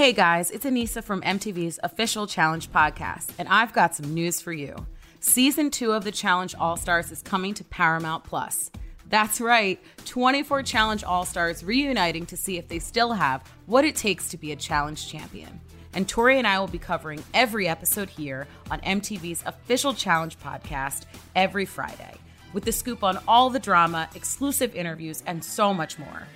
Hey 0.00 0.14
guys, 0.14 0.50
it's 0.50 0.64
Anissa 0.64 1.04
from 1.04 1.20
MTV's 1.20 1.78
official 1.82 2.26
Challenge 2.26 2.72
podcast, 2.72 3.32
and 3.38 3.46
I've 3.48 3.74
got 3.74 3.94
some 3.94 4.14
news 4.14 4.40
for 4.40 4.50
you. 4.50 4.74
Season 5.20 5.70
2 5.70 5.92
of 5.92 6.04
the 6.04 6.10
Challenge 6.10 6.54
All 6.54 6.78
Stars 6.78 7.12
is 7.12 7.20
coming 7.20 7.52
to 7.52 7.64
Paramount 7.64 8.24
Plus. 8.24 8.70
That's 9.10 9.42
right, 9.42 9.78
24 10.06 10.62
Challenge 10.62 11.04
All 11.04 11.26
Stars 11.26 11.62
reuniting 11.62 12.24
to 12.24 12.36
see 12.38 12.56
if 12.56 12.66
they 12.66 12.78
still 12.78 13.12
have 13.12 13.42
what 13.66 13.84
it 13.84 13.94
takes 13.94 14.30
to 14.30 14.38
be 14.38 14.52
a 14.52 14.56
challenge 14.56 15.06
champion. 15.06 15.60
And 15.92 16.08
Tori 16.08 16.38
and 16.38 16.46
I 16.46 16.58
will 16.60 16.66
be 16.66 16.78
covering 16.78 17.22
every 17.34 17.68
episode 17.68 18.08
here 18.08 18.46
on 18.70 18.80
MTV's 18.80 19.42
official 19.44 19.92
Challenge 19.92 20.38
podcast 20.38 21.04
every 21.36 21.66
Friday, 21.66 22.14
with 22.54 22.64
the 22.64 22.72
scoop 22.72 23.04
on 23.04 23.18
all 23.28 23.50
the 23.50 23.58
drama, 23.58 24.08
exclusive 24.14 24.74
interviews, 24.74 25.22
and 25.26 25.44
so 25.44 25.74
much 25.74 25.98
more. 25.98 26.26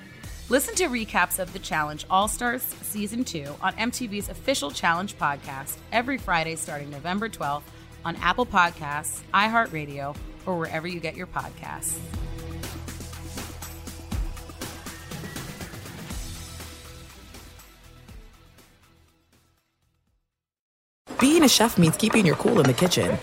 Listen 0.51 0.75
to 0.75 0.89
recaps 0.89 1.39
of 1.39 1.51
the 1.55 1.59
Challenge 1.59 2.05
All 2.11 2.29
Stars 2.29 2.63
Season 2.83 3.25
2 3.25 3.47
on 3.63 3.73
MTV's 3.77 4.29
official 4.29 4.71
Challenge 4.71 5.17
podcast 5.17 5.79
every 5.91 6.19
Friday 6.19 6.55
starting 6.55 6.91
November 6.91 7.31
12th 7.31 7.63
on 8.05 8.15
Apple 8.17 8.45
Podcasts, 8.45 9.23
iHeartRadio, 9.33 10.15
or 10.45 10.59
wherever 10.59 10.87
you 10.87 11.01
get 11.01 11.17
your 11.17 11.27
podcasts. 11.27 11.99
Being 21.19 21.43
a 21.43 21.49
chef 21.49 21.79
means 21.79 21.97
keeping 21.97 22.27
your 22.27 22.37
cool 22.37 22.61
in 22.61 22.67
the 22.67 22.75
kitchen. 22.75 23.17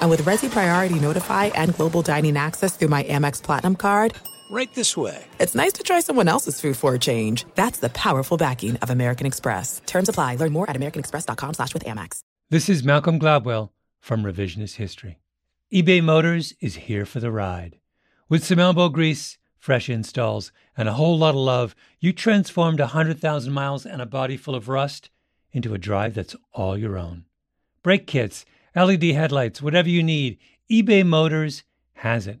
And 0.00 0.10
with 0.10 0.22
Resy 0.22 0.50
Priority 0.50 0.98
Notify 0.98 1.50
and 1.54 1.72
Global 1.76 2.02
Dining 2.02 2.36
Access 2.36 2.76
through 2.76 2.88
my 2.88 3.04
Amex 3.04 3.40
Platinum 3.40 3.76
card, 3.76 4.14
Right 4.50 4.72
this 4.74 4.96
way. 4.96 5.24
It's 5.38 5.54
nice 5.54 5.74
to 5.74 5.82
try 5.82 6.00
someone 6.00 6.28
else's 6.28 6.60
food 6.60 6.76
for 6.76 6.94
a 6.94 6.98
change. 6.98 7.44
That's 7.54 7.80
the 7.80 7.90
powerful 7.90 8.36
backing 8.36 8.76
of 8.78 8.88
American 8.88 9.26
Express. 9.26 9.82
Terms 9.84 10.08
apply. 10.08 10.36
Learn 10.36 10.52
more 10.52 10.68
at 10.68 10.76
americanexpress.com 10.76 11.54
slash 11.54 11.74
with 11.74 11.84
Amex. 11.84 12.20
This 12.50 12.70
is 12.70 12.82
Malcolm 12.82 13.20
Gladwell 13.20 13.70
from 14.00 14.22
Revisionist 14.22 14.76
History. 14.76 15.18
eBay 15.72 16.02
Motors 16.02 16.54
is 16.60 16.76
here 16.76 17.04
for 17.04 17.20
the 17.20 17.30
ride. 17.30 17.78
With 18.30 18.42
some 18.42 18.58
elbow 18.58 18.88
grease, 18.88 19.36
fresh 19.58 19.90
installs, 19.90 20.50
and 20.76 20.88
a 20.88 20.94
whole 20.94 21.18
lot 21.18 21.30
of 21.30 21.36
love, 21.36 21.74
you 22.00 22.14
transformed 22.14 22.80
100,000 22.80 23.52
miles 23.52 23.84
and 23.84 24.00
a 24.00 24.06
body 24.06 24.38
full 24.38 24.54
of 24.54 24.68
rust 24.68 25.10
into 25.52 25.74
a 25.74 25.78
drive 25.78 26.14
that's 26.14 26.36
all 26.52 26.78
your 26.78 26.96
own. 26.96 27.24
Brake 27.82 28.06
kits, 28.06 28.46
LED 28.74 29.02
headlights, 29.04 29.60
whatever 29.60 29.90
you 29.90 30.02
need, 30.02 30.38
eBay 30.70 31.04
Motors 31.04 31.64
has 31.94 32.26
it. 32.26 32.40